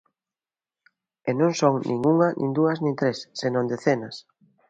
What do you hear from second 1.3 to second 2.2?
non son nin